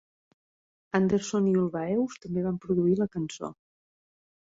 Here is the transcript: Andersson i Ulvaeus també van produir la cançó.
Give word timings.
Andersson 0.99 1.51
i 1.51 1.53
Ulvaeus 1.65 2.19
també 2.25 2.49
van 2.49 2.61
produir 2.67 2.99
la 3.05 3.13
cançó. 3.19 3.55